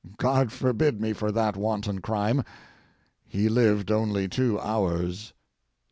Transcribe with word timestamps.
God 0.17 0.51
forgive 0.51 0.99
me 0.99 1.13
for 1.13 1.31
that 1.31 1.55
wanton 1.55 2.01
crime; 2.01 2.43
he 3.27 3.49
lived 3.49 3.91
only 3.91 4.27
two 4.27 4.59
hours. 4.59 5.33